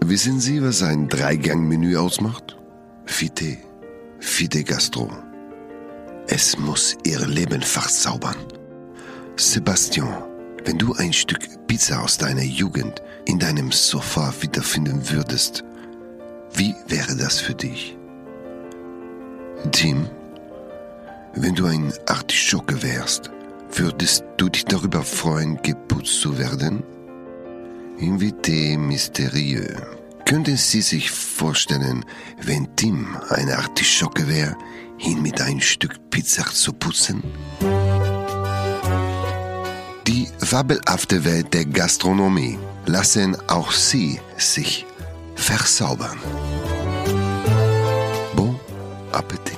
Wissen 0.00 0.40
Sie, 0.40 0.62
was 0.62 0.82
ein 0.82 1.08
Dreigang-Menü 1.08 1.98
ausmacht? 1.98 2.56
Fite. 3.04 3.58
Fite 4.18 4.64
Gastro. 4.64 5.10
Es 6.26 6.58
muss 6.58 6.96
Ihr 7.04 7.26
Leben 7.26 7.60
verzaubern. 7.60 8.34
Sebastian, 9.36 10.24
wenn 10.64 10.78
du 10.78 10.94
ein 10.94 11.12
Stück 11.12 11.66
Pizza 11.66 12.02
aus 12.02 12.16
deiner 12.16 12.44
Jugend 12.44 13.02
in 13.26 13.38
deinem 13.38 13.72
Sofa 13.72 14.32
wiederfinden 14.40 15.02
würdest, 15.10 15.64
wie 16.54 16.74
wäre 16.86 17.14
das 17.14 17.40
für 17.40 17.54
dich? 17.54 17.94
Tim, 19.70 20.08
wenn 21.34 21.54
du 21.54 21.66
ein 21.66 21.92
Artischocke 22.06 22.82
wärst, 22.82 23.30
Würdest 23.72 24.24
du 24.38 24.48
dich 24.48 24.64
darüber 24.64 25.02
freuen, 25.02 25.60
geputzt 25.62 26.20
zu 26.20 26.38
werden? 26.38 26.82
Invité 27.98 28.76
mystérieux. 28.76 29.76
Könnten 30.24 30.56
Sie 30.56 30.82
sich 30.82 31.10
vorstellen, 31.10 32.04
wenn 32.42 32.74
Tim 32.76 33.16
eine 33.28 33.56
Artischocke 33.58 34.28
wäre, 34.28 34.56
ihn 34.98 35.22
mit 35.22 35.40
ein 35.40 35.60
Stück 35.60 36.10
Pizza 36.10 36.44
zu 36.46 36.72
putzen? 36.72 37.22
Die 40.06 40.28
fabelhafte 40.38 41.24
Welt 41.24 41.52
der 41.54 41.66
Gastronomie 41.66 42.58
lassen 42.86 43.36
auch 43.48 43.72
Sie 43.72 44.20
sich 44.36 44.86
verzaubern. 45.34 46.18
Bon 48.34 48.58
Appetit. 49.12 49.57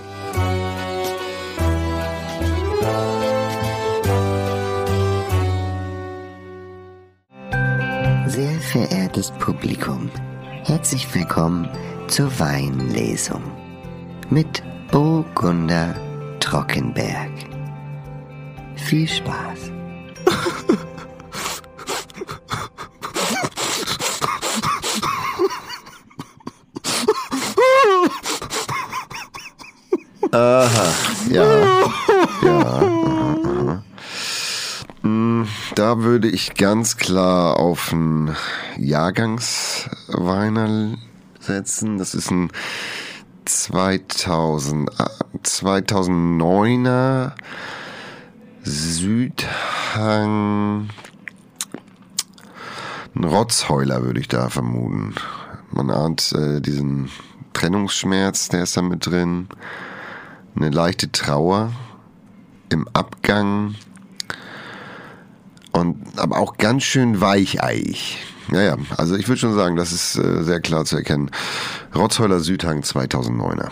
Verehrtes 8.70 9.32
Publikum, 9.32 10.08
herzlich 10.62 11.12
willkommen 11.12 11.68
zur 12.06 12.30
Weinlesung 12.38 13.42
mit 14.30 14.62
Burgunder 14.92 15.96
Trockenberg. 16.38 17.32
Viel 18.76 19.08
Spaß. 19.08 19.72
Aha, 30.30 30.94
ja. 31.28 31.42
aha. 32.44 33.82
Mm, 35.02 35.44
Würde 35.99 36.28
ich 36.28 36.54
ganz 36.54 36.97
klar 36.97 37.59
auf 37.59 37.92
einen 37.92 38.37
Jahrgangsweiner 38.78 40.97
setzen. 41.40 41.99
Das 41.99 42.14
ist 42.14 42.30
ein 42.30 42.52
2000, 43.44 44.88
äh, 44.88 45.04
2009er 45.42 47.32
Südhang. 48.62 49.50
Ein 53.14 53.25
Rotzheuler 53.25 54.04
würde 54.04 54.20
ich 54.20 54.28
da 54.28 54.49
vermuten. 54.49 55.16
Man 55.73 55.90
ahnt 55.90 56.32
äh, 56.32 56.61
diesen 56.61 57.11
Trennungsschmerz, 57.52 58.49
der 58.49 58.62
ist 58.62 58.76
da 58.76 58.82
mit 58.82 59.06
drin. 59.06 59.49
Eine 60.54 60.70
leichte 60.70 61.11
Trauer 61.11 61.73
im 62.68 62.87
Abgang. 62.92 63.75
Und 65.72 66.18
aber 66.18 66.38
auch 66.38 66.56
ganz 66.56 66.82
schön 66.82 67.20
weicheich. 67.20 68.18
Ja, 68.52 68.62
ja, 68.62 68.76
also 68.96 69.14
ich 69.14 69.28
würde 69.28 69.40
schon 69.40 69.54
sagen, 69.54 69.76
das 69.76 69.92
ist 69.92 70.16
äh, 70.16 70.42
sehr 70.42 70.60
klar 70.60 70.84
zu 70.84 70.96
erkennen. 70.96 71.30
Rotzheuler 71.94 72.40
Südhang 72.40 72.80
2009er. 72.80 73.70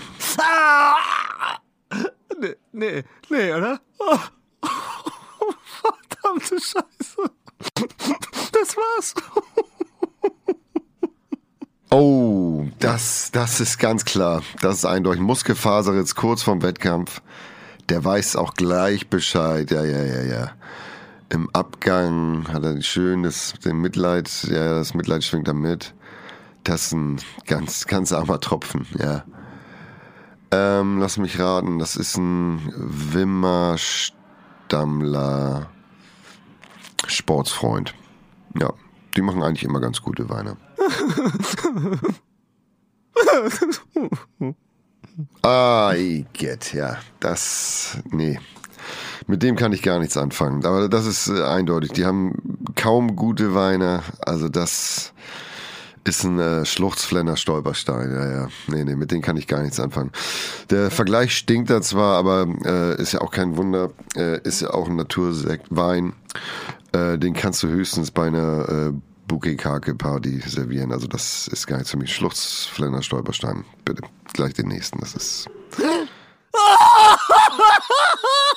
Nee, 2.40 2.54
nee, 2.72 3.04
nee, 3.30 3.52
oder? 3.52 3.80
Oh, 5.40 5.52
verdammte 5.80 6.60
Scheiße. 6.60 7.30
Das 8.52 8.76
war's. 8.76 9.14
Oh, 11.90 12.66
das, 12.80 13.30
das 13.32 13.60
ist 13.60 13.78
ganz 13.78 14.04
klar. 14.04 14.42
Das 14.60 14.76
ist 14.78 14.84
eindeutig. 14.84 15.22
Muskelfaserritz 15.22 16.14
kurz 16.14 16.42
vorm 16.42 16.62
Wettkampf. 16.62 17.22
Der 17.88 18.04
weiß 18.04 18.36
auch 18.36 18.54
gleich 18.54 19.08
Bescheid. 19.08 19.70
Ja, 19.70 19.84
ja, 19.84 20.02
ja, 20.02 20.22
ja. 20.22 20.50
Im 21.30 21.50
Abgang 21.52 22.48
hat 22.48 22.64
er 22.64 22.80
schön 22.80 23.22
das, 23.22 23.52
den 23.64 23.80
Mitleid, 23.80 24.30
ja, 24.44 24.74
das 24.74 24.94
Mitleid 24.94 25.22
schwingt 25.22 25.46
da 25.46 25.52
mit. 25.52 25.94
Das 26.64 26.86
ist 26.86 26.92
ein 26.92 27.20
ganz, 27.46 27.86
ganz 27.86 28.12
armer 28.12 28.40
Tropfen, 28.40 28.86
ja. 28.98 29.24
Ähm, 30.50 30.98
lass 30.98 31.18
mich 31.18 31.38
raten, 31.38 31.78
das 31.78 31.96
ist 31.96 32.16
ein 32.16 32.72
Wimmer 32.74 33.76
Stammler 33.76 35.68
Sportsfreund. 37.06 37.94
Ja, 38.58 38.72
die 39.16 39.22
machen 39.22 39.42
eigentlich 39.42 39.64
immer 39.64 39.80
ganz 39.80 40.00
gute 40.00 40.30
Weine. 40.30 40.56
Ah, 45.42 45.92
I 45.94 46.24
get, 46.32 46.72
ja. 46.72 46.96
Das, 47.20 47.98
nee. 48.10 48.38
Mit 49.28 49.42
dem 49.42 49.56
kann 49.56 49.74
ich 49.74 49.82
gar 49.82 49.98
nichts 49.98 50.16
anfangen. 50.16 50.64
Aber 50.64 50.88
das 50.88 51.06
ist 51.06 51.28
äh, 51.28 51.42
eindeutig. 51.42 51.92
Die 51.92 52.06
haben 52.06 52.34
kaum 52.74 53.14
gute 53.14 53.54
Weine. 53.54 54.02
Also 54.20 54.48
das 54.48 55.12
ist 56.04 56.24
ein 56.24 56.38
äh, 56.38 56.64
Schluchzflenner 56.64 57.36
Stolperstein. 57.36 58.10
Ja, 58.10 58.30
ja. 58.30 58.48
Nee, 58.68 58.84
nee, 58.84 58.96
mit 58.96 59.10
denen 59.10 59.20
kann 59.20 59.36
ich 59.36 59.46
gar 59.46 59.62
nichts 59.62 59.78
anfangen. 59.80 60.12
Der 60.70 60.90
Vergleich 60.90 61.36
stinkt 61.36 61.68
da 61.68 61.82
zwar, 61.82 62.16
aber 62.16 62.48
äh, 62.64 63.00
ist 63.00 63.12
ja 63.12 63.20
auch 63.20 63.30
kein 63.30 63.58
Wunder. 63.58 63.90
Äh, 64.16 64.40
ist 64.44 64.62
ja 64.62 64.70
auch 64.70 64.88
ein 64.88 64.96
Naturwein. 64.96 66.14
Äh, 66.92 67.18
den 67.18 67.34
kannst 67.34 67.62
du 67.62 67.68
höchstens 67.68 68.10
bei 68.10 68.28
einer 68.28 68.66
äh, 68.66 68.92
Bouquet-Kake-Party 69.26 70.40
servieren. 70.46 70.90
Also 70.90 71.06
das 71.06 71.48
ist 71.48 71.66
gar 71.66 71.76
nichts 71.76 71.90
für 71.90 71.98
mich. 71.98 72.14
Schluchzflenner 72.14 73.02
Stolperstein. 73.02 73.66
Bitte. 73.84 74.00
Gleich 74.32 74.54
den 74.54 74.68
nächsten. 74.68 75.00
Das 75.00 75.14
ist... 75.14 75.50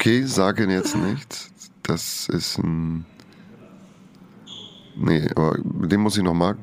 Okay, 0.00 0.24
sage 0.24 0.64
jetzt 0.64 0.96
nichts. 0.96 1.50
Das 1.82 2.26
ist 2.30 2.56
ein. 2.56 3.04
Nee, 4.96 5.28
aber 5.36 5.58
den 5.58 6.00
muss 6.00 6.16
ich 6.16 6.22
noch 6.22 6.32
mal. 6.32 6.56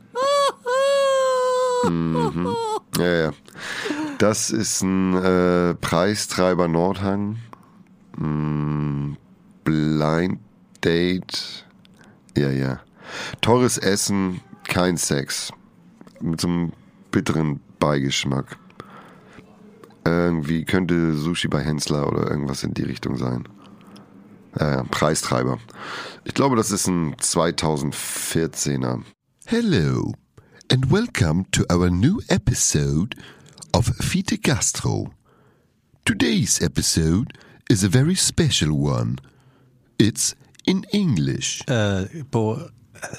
Mhm. 1.87 2.55
Ja, 2.97 3.05
ja. 3.05 3.31
Das 4.17 4.49
ist 4.49 4.81
ein 4.81 5.13
äh, 5.13 5.75
Preistreiber 5.75 6.67
Nordhang. 6.67 7.37
Mm, 8.17 9.17
Blind 9.63 10.39
Date. 10.83 11.67
Ja, 12.35 12.49
ja. 12.49 12.79
Teures 13.41 13.77
Essen, 13.77 14.41
kein 14.67 14.97
Sex. 14.97 15.53
Mit 16.21 16.41
so 16.41 16.47
einem 16.47 16.71
bitteren 17.11 17.59
Beigeschmack. 17.77 18.57
Irgendwie 20.07 20.63
könnte 20.63 21.15
Sushi 21.15 21.49
bei 21.49 21.61
Hensler 21.61 22.07
oder 22.07 22.31
irgendwas 22.31 22.63
in 22.63 22.73
die 22.73 22.83
Richtung 22.83 23.17
sein. 23.17 23.43
Äh, 24.55 24.83
Preistreiber. 24.85 25.59
Ich 26.23 26.33
glaube, 26.33 26.55
das 26.55 26.71
ist 26.71 26.87
ein 26.87 27.15
2014er. 27.15 29.01
Hello 29.45 30.13
and 30.71 30.89
welcome 30.89 31.45
to 31.51 31.63
our 31.69 31.89
new 31.89 32.21
episode 32.29 33.17
of 33.73 33.91
Fite 33.99 34.37
Gastro. 34.37 35.11
Today's 36.05 36.61
episode 36.61 37.33
is 37.69 37.83
a 37.83 37.89
very 37.89 38.15
special 38.15 38.71
one. 38.71 39.17
It's 39.97 40.37
in 40.65 40.85
English. 40.91 41.63
Äh, 41.67 42.23
Bo, 42.31 42.55
äh, 42.55 42.69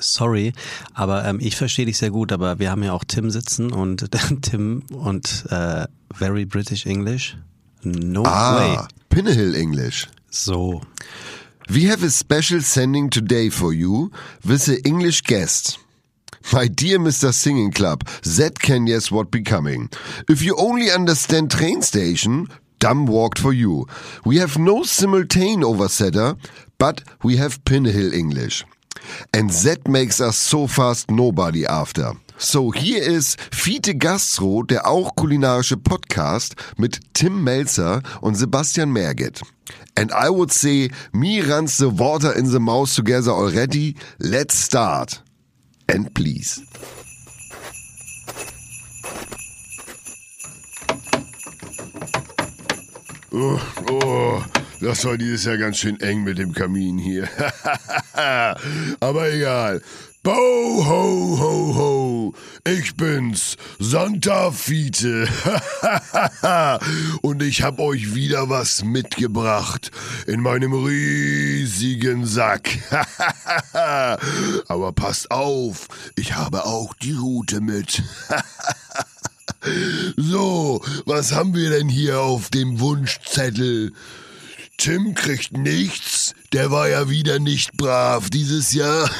sorry, 0.01 0.53
aber 0.95 1.25
ähm, 1.25 1.39
ich 1.41 1.57
verstehe 1.57 1.87
dich 1.87 1.99
sehr 1.99 2.11
gut, 2.11 2.33
aber 2.33 2.59
wir 2.59 2.71
haben 2.71 2.83
ja 2.83 2.93
auch 2.93 3.05
Tim 3.05 3.31
sitzen 3.31 3.73
und 3.73 4.11
Tim 4.43 4.83
und 4.93 5.45
äh, 5.51 5.87
very 6.15 6.45
British 6.45 6.87
English. 6.87 7.37
No 7.83 8.25
way. 8.25 8.77
Ah, 8.77 8.89
Pinnahill 9.09 9.55
English. 9.55 10.09
So. 10.31 10.81
We 11.71 11.91
have 11.91 12.03
a 12.03 12.11
special 12.11 12.63
sending 12.63 13.11
today 13.11 13.51
for 13.51 13.73
you 13.73 14.11
with 14.45 14.65
the 14.65 14.81
English 14.85 15.23
guest. 15.23 15.79
My 16.53 16.67
dear 16.67 16.99
Mr. 16.99 17.33
Singing 17.33 17.73
Club, 17.73 18.07
that 18.23 18.59
can 18.59 18.87
guess 18.87 19.11
what 19.11 19.31
becoming. 19.31 19.91
If 20.31 20.43
you 20.43 20.57
only 20.57 20.91
understand 20.91 21.51
train 21.51 21.83
station, 21.83 22.49
dumb 22.79 23.07
walked 23.07 23.39
for 23.39 23.53
you. 23.53 23.87
We 24.25 24.39
have 24.39 24.59
no 24.59 24.81
simultane 24.81 25.63
oversetter, 25.63 26.39
but 26.79 27.03
we 27.23 27.37
have 27.37 27.63
Pinnahill 27.65 28.15
English. 28.15 28.65
And 29.33 29.51
that 29.51 29.89
makes 29.89 30.21
us 30.21 30.37
so 30.37 30.67
fast 30.67 31.11
nobody 31.11 31.67
after. 31.67 32.15
So 32.39 32.71
here 32.71 33.03
is 33.03 33.37
Fiete 33.51 33.97
Gastro, 33.97 34.63
der 34.63 34.87
auch 34.87 35.17
kulinarische 35.17 35.77
Podcast 35.77 36.55
mit 36.77 37.01
Tim 37.13 37.43
Melzer 37.43 38.03
und 38.21 38.37
Sebastian 38.37 38.93
Merget. 38.93 39.43
And 39.97 40.13
I 40.13 40.31
would 40.31 40.53
say, 40.53 40.91
me 41.13 41.43
runs 41.43 41.79
the 41.79 41.91
water 41.91 42.33
in 42.33 42.47
the 42.47 42.61
mouth 42.61 42.95
together 42.95 43.33
already. 43.33 43.97
Let's 44.21 44.55
start. 44.55 45.21
And 45.89 46.15
please. 46.15 46.63
Oh, 53.33 53.61
oh, 53.91 54.45
das 54.81 55.05
war 55.05 55.19
dieses 55.19 55.45
Jahr 55.45 55.59
ganz 55.59 55.79
schön 55.79 56.01
eng 56.01 56.25
mit 56.25 56.39
dem 56.39 56.53
Kamin 56.53 56.99
hier. 56.99 57.29
Aber 59.01 59.33
egal. 59.33 59.83
Ho, 60.29 60.85
ho, 60.85 61.39
ho, 61.41 61.75
ho. 61.75 62.35
Ich 62.67 62.95
bin's, 62.97 63.57
Santa 63.79 64.51
Fiete. 64.51 65.27
Und 67.23 67.43
ich 67.43 67.63
hab 67.63 67.79
euch 67.79 68.15
wieder 68.15 68.51
was 68.51 68.85
mitgebracht. 68.85 69.91
In 70.27 70.43
meinem 70.43 70.75
riesigen 70.75 72.27
Sack. 72.27 72.69
Aber 74.69 74.93
passt 74.93 75.31
auf, 75.31 75.89
ich 76.15 76.35
habe 76.35 76.67
auch 76.67 76.93
die 76.93 77.15
Route 77.15 77.63
mit. 77.63 78.03
so, 80.19 80.85
was 81.07 81.33
haben 81.33 81.55
wir 81.55 81.71
denn 81.71 81.89
hier 81.89 82.21
auf 82.21 82.51
dem 82.51 82.81
Wunschzettel? 82.81 83.95
Tim 84.79 85.15
kriegt 85.15 85.57
nichts, 85.57 86.35
der 86.53 86.71
war 86.71 86.89
ja 86.89 87.11
wieder 87.11 87.41
nicht 87.41 87.77
brav 87.77 88.31
dieses 88.31 88.73
Jahr. 88.73 89.11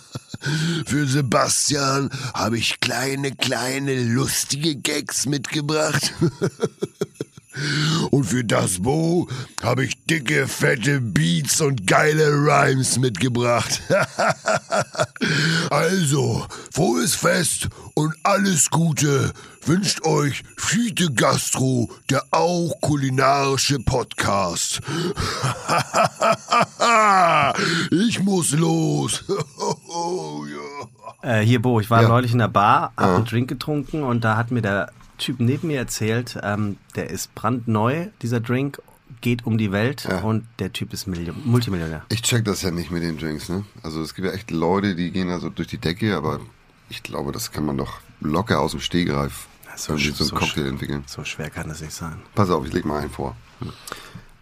Für 0.86 1.06
Sebastian 1.06 2.10
habe 2.32 2.56
ich 2.58 2.80
kleine, 2.80 3.32
kleine, 3.32 4.02
lustige 4.02 4.76
Gags 4.76 5.26
mitgebracht. 5.26 6.14
Und 8.10 8.24
für 8.24 8.44
das 8.44 8.82
Bo 8.82 9.28
habe 9.62 9.84
ich 9.84 10.04
dicke, 10.04 10.46
fette 10.46 11.00
Beats 11.00 11.60
und 11.60 11.86
geile 11.86 12.28
Rhymes 12.28 12.98
mitgebracht. 12.98 13.82
also, 15.70 16.46
frohes 16.72 17.16
Fest 17.16 17.68
und 17.94 18.14
alles 18.22 18.70
Gute 18.70 19.32
wünscht 19.68 20.02
euch 20.04 20.42
Fiete 20.56 21.12
Gastro, 21.12 21.90
der 22.10 22.24
auch 22.30 22.80
kulinarische 22.80 23.78
Podcast. 23.80 24.80
ich 27.90 28.20
muss 28.20 28.52
los. 28.52 29.24
Äh, 31.20 31.40
hier, 31.40 31.60
Bo, 31.60 31.80
ich 31.80 31.90
war 31.90 32.02
Ja. 32.02 32.08
neulich 32.08 32.30
in 32.32 32.38
der 32.38 32.46
Bar, 32.48 32.92
hab 32.96 33.04
Ah. 33.04 33.16
einen 33.16 33.24
Drink 33.24 33.48
getrunken 33.48 34.04
und 34.04 34.22
da 34.22 34.36
hat 34.36 34.52
mir 34.52 34.62
der 34.62 34.92
Typ 35.18 35.40
neben 35.40 35.66
mir 35.66 35.78
erzählt, 35.78 36.38
ähm, 36.44 36.76
der 36.94 37.10
ist 37.10 37.34
brandneu, 37.34 38.06
dieser 38.22 38.38
Drink, 38.38 38.80
geht 39.20 39.44
um 39.44 39.58
die 39.58 39.72
Welt 39.72 40.06
Ja. 40.08 40.20
und 40.20 40.46
der 40.60 40.72
Typ 40.72 40.92
ist 40.92 41.08
Milli 41.08 41.32
Multimillionär. 41.44 42.04
Ich 42.10 42.22
check 42.22 42.44
das 42.44 42.62
ja 42.62 42.70
nicht 42.70 42.92
mit 42.92 43.02
den 43.02 43.18
Drinks, 43.18 43.48
ne? 43.48 43.64
Also 43.82 44.00
es 44.00 44.14
gibt 44.14 44.28
ja 44.28 44.32
echt 44.32 44.52
Leute, 44.52 44.94
die 44.94 45.10
gehen 45.10 45.28
also 45.28 45.48
durch 45.48 45.66
die 45.68 45.78
Decke, 45.78 46.16
aber 46.16 46.38
ich 46.88 47.02
glaube, 47.02 47.32
das 47.32 47.50
kann 47.50 47.66
man 47.66 47.76
doch 47.76 47.94
locker 48.20 48.60
aus 48.60 48.70
dem 48.70 48.80
Stegreif 48.80 49.47
so 49.78 49.92
irgendwie 49.94 50.10
so 50.12 50.24
einen 50.24 50.28
so 50.30 50.36
Cocktail 50.36 50.66
entwickeln. 50.66 51.04
So 51.06 51.24
schwer 51.24 51.50
kann 51.50 51.68
das 51.68 51.80
nicht 51.80 51.92
sein. 51.94 52.16
Pass 52.34 52.50
auf, 52.50 52.66
ich 52.66 52.72
leg 52.72 52.84
mal 52.84 53.00
einen 53.00 53.10
vor. 53.10 53.36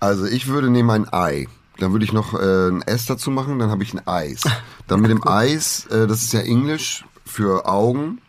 Also 0.01 0.27
ich 0.27 0.47
würde 0.49 0.71
nehmen 0.71 0.91
ein 0.91 1.13
Ei. 1.13 1.47
Dann 1.79 1.93
würde 1.93 2.05
ich 2.05 2.13
noch 2.13 2.33
äh, 2.35 2.69
ein 2.69 2.83
S 2.83 3.05
dazu 3.07 3.31
machen, 3.31 3.59
dann 3.59 3.71
habe 3.71 3.83
ich 3.83 3.93
ein 3.93 4.07
Eis. 4.07 4.43
Dann 4.87 5.01
mit 5.01 5.11
dem 5.11 5.27
Eis, 5.27 5.87
äh, 5.87 6.07
das 6.07 6.23
ist 6.23 6.33
ja 6.33 6.41
Englisch 6.41 7.05
für 7.25 7.67
Augen. 7.69 8.21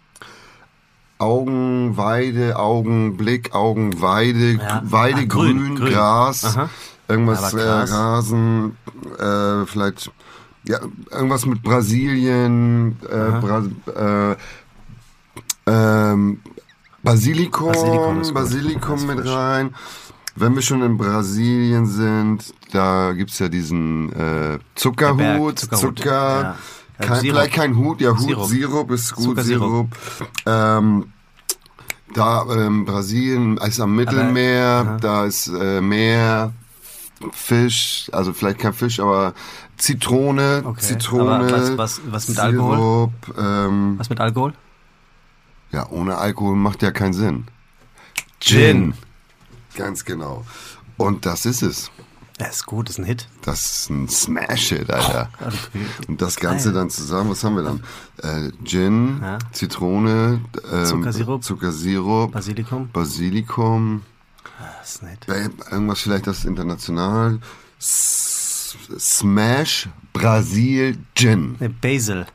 Augenweide, 1.20 2.58
Augenblick, 2.58 3.54
Augenweide, 3.56 4.54
Ja. 4.54 4.82
Weide, 4.86 5.22
Ah, 5.22 5.26
grün, 5.26 5.58
grün, 5.58 5.76
grün. 5.76 5.94
Gras, 5.94 6.44
Aha. 6.46 6.70
irgendwas, 7.08 7.54
äh. 7.54 7.62
Rasen, 7.62 8.78
äh, 9.18 9.66
vielleicht, 9.66 10.12
ja, 10.66 10.80
irgendwas 11.12 11.46
mit 11.46 11.64
Brasilien, 11.64 12.98
äh, 13.04 13.40
Bra 13.40 13.64
äh, 13.96 14.36
ähm, 15.66 16.40
Basilikum, 17.12 17.68
Basilikum 17.72 18.34
Basilikum, 18.34 19.06
mit 19.08 19.26
rein. 19.26 19.74
Wenn 20.36 20.54
wir 20.56 20.62
schon 20.62 20.84
in 20.84 20.98
Brasilien 20.98 21.86
sind, 21.88 22.54
da 22.72 23.14
gibt's 23.14 23.40
ja 23.40 23.50
diesen 23.50 24.12
äh, 24.14 24.60
Zuckerhut, 24.76 25.18
Berg, 25.18 25.60
Zuckerhut, 25.60 25.98
Zucker, 26.00 26.42
ja. 26.42 26.52
Äh, 27.00 27.06
kein, 27.06 27.20
Sirup. 27.22 27.22
vielleicht 27.38 27.54
kein 27.54 27.76
Hut, 27.78 28.02
ja 28.02 28.12
Hut, 28.12 28.20
Sirup. 28.20 28.46
Sirup, 28.48 28.92
ist 28.92 29.16
gut. 29.16 29.40
Sirup. 29.42 29.88
Ähm, 30.46 31.12
da 32.14 32.44
ähm, 32.52 32.86
Brasilien 32.86 33.58
ist 33.58 33.80
am 33.80 33.96
Mittelmeer, 33.96 34.98
da 35.02 35.26
ist 35.26 35.48
äh, 35.48 35.82
Meer, 35.82 36.54
Fisch, 37.32 38.10
also 38.12 38.32
vielleicht 38.34 38.60
kein 38.60 38.74
Fisch, 38.74 39.00
aber 39.00 39.34
Zitrone, 39.78 40.62
Okay. 40.66 40.82
Zitrone, 40.82 41.32
Aber 41.32 41.52
was- 41.52 41.78
was- 41.78 42.02
was 42.12 42.30
mit 42.30 42.40
Alkohol? 42.40 42.78
Sirup, 42.78 43.12
ähm, 43.40 43.96
Was 43.98 44.10
mit 44.10 44.20
Alkohol? 44.20 44.54
Ja, 45.72 45.88
ohne 45.90 46.18
Alkohol 46.18 46.56
macht 46.56 46.82
ja 46.82 46.92
keinen 46.92 47.14
Sinn. 47.14 47.46
Gin. 48.40 48.94
Ganz 49.76 50.06
genau. 50.06 50.46
Und 50.98 51.26
das 51.26 51.46
ist 51.46 51.62
es. 51.62 51.92
Ja, 52.40 52.46
ist 52.48 52.66
gut, 52.68 52.88
ist 52.90 53.00
ein 53.00 53.04
Hit. 53.06 53.28
Das 53.42 53.66
ist 53.66 53.90
ein 53.90 54.08
Smash-Hit, 54.08 54.92
Alter. 54.92 55.30
Und 56.08 56.22
das 56.22 56.36
Ganze 56.36 56.72
dann 56.72 56.92
zusammen, 56.92 57.32
was 57.32 57.44
haben 57.44 57.56
wir 57.56 57.64
dann? 57.64 57.84
Äh, 58.22 58.52
Gin, 58.64 59.20
Ja. 59.24 59.40
Zitrone, 59.54 60.42
ähm, 60.72 60.86
Zuckersirup. 60.86 61.44
Zuckersirup, 61.44 62.32
Basilikum. 62.32 62.90
Basilikum, 62.92 64.04
Das 64.80 64.96
ist 64.96 65.04
nett. 65.04 65.28
äh, 65.28 65.50
irgendwas 65.72 66.02
vielleicht 66.02 66.28
das 66.28 66.46
international. 66.46 67.40
S 67.80 68.78
Smash 69.00 69.90
Brasil 70.14 70.98
Gin. 71.16 71.56
Ne, 71.60 71.70
Basil. 71.70 72.28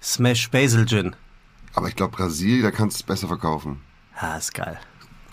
Smash 0.00 0.48
Basil 0.50 0.86
Gin. 0.86 1.16
Aber 1.74 1.88
ich 1.88 1.96
glaube, 1.96 2.16
Brasil, 2.16 2.62
da 2.62 2.70
kannst 2.70 2.98
du 2.98 3.02
es 3.02 3.06
besser 3.06 3.28
verkaufen. 3.28 3.80
Ah, 4.16 4.36
ist 4.36 4.54
geil. 4.54 4.78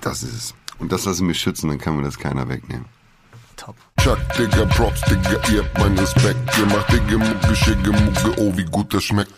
Das 0.01 0.23
ist 0.23 0.33
es. 0.33 0.55
Und 0.77 0.91
das 0.91 1.05
lassen 1.05 1.27
wir 1.27 1.33
schützen, 1.33 1.69
dann 1.69 1.79
kann 1.79 1.95
mir 1.95 2.03
das 2.03 2.19
keiner 2.19 2.47
wegnehmen. 2.49 2.85
Top. 3.55 3.75
Chuck, 4.01 4.19
Digga, 4.37 4.65
Props, 4.65 5.01
Digga, 5.01 5.41
ihr 5.51 5.63
habt 5.63 5.77
meinen 5.79 5.97
Respekt. 5.97 6.57
Ihr 6.57 6.65
macht 6.65 6.91
Digga, 6.91 7.17
Mucke, 7.17 7.55
Schicke, 7.55 7.91
Mucke, 7.91 8.33
oh, 8.37 8.55
wie 8.57 8.65
gut 8.65 8.93
das 8.93 9.03
schmeckt. 9.05 9.33